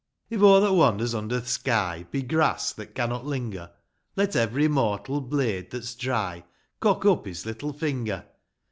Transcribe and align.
IV. 0.31 0.37
If 0.37 0.41
o' 0.43 0.59
that 0.59 0.73
wanders 0.73 1.13
under 1.13 1.39
th' 1.39 1.47
sky 1.47 2.07
Be 2.09 2.23
grass, 2.23 2.73
that 2.73 2.95
cannot 2.95 3.23
linger, 3.27 3.69
Let 4.15 4.35
every 4.35 4.67
mortal 4.67 5.21
blade 5.21 5.69
that's 5.69 5.93
dry 5.93 6.43
Cock 6.79 7.05
up 7.05 7.27
his 7.27 7.45
httle 7.45 7.75
finger. 7.77 8.25